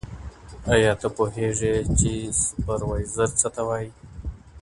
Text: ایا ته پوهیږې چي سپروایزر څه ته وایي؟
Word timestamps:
ایا 0.73 0.91
ته 1.01 1.07
پوهیږې 1.15 1.73
چي 1.99 2.11
سپروایزر 2.41 3.29
څه 3.39 3.47
ته 3.55 3.61
وایي؟ 3.67 3.89